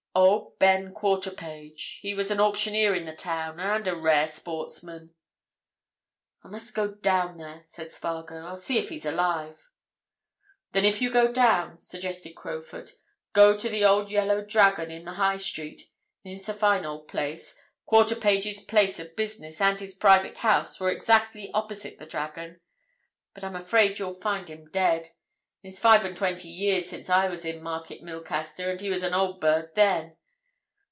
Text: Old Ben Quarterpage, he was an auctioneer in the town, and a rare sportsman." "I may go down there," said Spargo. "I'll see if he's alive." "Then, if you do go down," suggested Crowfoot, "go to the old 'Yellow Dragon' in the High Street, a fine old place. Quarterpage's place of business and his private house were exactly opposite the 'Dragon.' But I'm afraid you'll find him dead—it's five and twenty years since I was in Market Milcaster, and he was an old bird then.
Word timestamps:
Old 0.13 0.59
Ben 0.59 0.93
Quarterpage, 0.93 1.99
he 2.01 2.13
was 2.13 2.29
an 2.31 2.39
auctioneer 2.41 2.93
in 2.93 3.05
the 3.05 3.15
town, 3.15 3.61
and 3.61 3.87
a 3.87 3.95
rare 3.95 4.27
sportsman." 4.27 5.13
"I 6.43 6.49
may 6.49 6.59
go 6.73 6.91
down 6.95 7.37
there," 7.37 7.61
said 7.63 7.93
Spargo. 7.93 8.45
"I'll 8.45 8.57
see 8.57 8.77
if 8.77 8.89
he's 8.89 9.05
alive." 9.05 9.69
"Then, 10.73 10.83
if 10.83 11.01
you 11.01 11.07
do 11.09 11.13
go 11.13 11.31
down," 11.31 11.79
suggested 11.79 12.35
Crowfoot, 12.35 12.97
"go 13.31 13.57
to 13.57 13.69
the 13.69 13.85
old 13.85 14.11
'Yellow 14.11 14.41
Dragon' 14.43 14.91
in 14.91 15.05
the 15.05 15.13
High 15.13 15.37
Street, 15.37 15.89
a 16.25 16.37
fine 16.39 16.83
old 16.85 17.07
place. 17.07 17.57
Quarterpage's 17.87 18.59
place 18.59 18.99
of 18.99 19.15
business 19.15 19.61
and 19.61 19.79
his 19.79 19.93
private 19.95 20.39
house 20.39 20.77
were 20.77 20.91
exactly 20.91 21.49
opposite 21.53 21.97
the 21.99 22.05
'Dragon.' 22.05 22.59
But 23.33 23.45
I'm 23.45 23.55
afraid 23.55 23.97
you'll 23.97 24.13
find 24.13 24.49
him 24.49 24.69
dead—it's 24.69 25.77
five 25.79 26.03
and 26.03 26.17
twenty 26.17 26.49
years 26.49 26.89
since 26.89 27.07
I 27.07 27.29
was 27.29 27.45
in 27.45 27.61
Market 27.61 28.01
Milcaster, 28.01 28.71
and 28.71 28.81
he 28.81 28.89
was 28.89 29.03
an 29.03 29.13
old 29.13 29.39
bird 29.39 29.75
then. 29.75 30.17